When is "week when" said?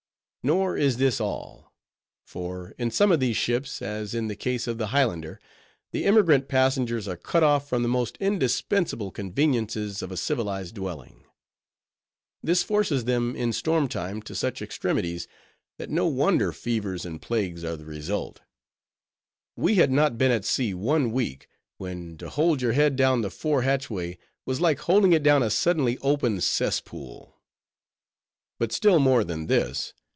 21.11-22.17